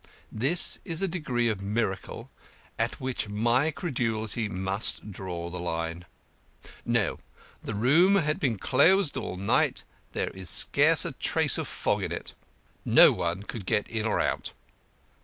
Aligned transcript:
This 0.31 0.79
is 0.83 1.03
a 1.03 1.07
degree 1.07 1.47
of 1.47 1.61
miracle 1.61 2.31
at 2.79 2.99
which 2.99 3.29
my 3.29 3.69
credulity 3.69 4.49
must 4.49 5.11
draw 5.11 5.51
the 5.51 5.59
line. 5.59 6.05
No, 6.83 7.19
the 7.61 7.75
room 7.75 8.15
had 8.15 8.39
been 8.39 8.57
closed 8.57 9.15
all 9.15 9.37
night 9.37 9.83
there 10.13 10.31
is 10.31 10.49
scarce 10.49 11.05
a 11.05 11.11
trace 11.11 11.59
of 11.59 11.67
fog 11.67 12.01
in 12.01 12.11
it. 12.11 12.33
No 12.83 13.11
one 13.11 13.43
could 13.43 13.67
get 13.67 13.87
in 13.89 14.07
or 14.07 14.19
out. 14.19 14.53